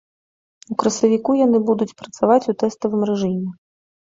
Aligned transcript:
У 0.73 0.77
красавіку 0.83 1.35
яны 1.41 1.57
будуць 1.67 1.89
працаваць 2.01 2.39
у 2.55 2.57
тэставым 2.65 3.07
рэжыме. 3.13 3.49